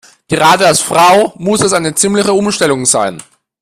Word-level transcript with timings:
Gerade 0.27 0.65
als 0.65 0.79
Frau 0.81 1.31
muss 1.37 1.59
das 1.59 1.73
eine 1.73 1.93
ziemliche 1.93 2.33
Umstellung 2.33 2.87
sein. 2.87 3.21